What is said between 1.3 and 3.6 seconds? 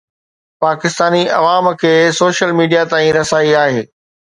عوام کي social media تائين رسائي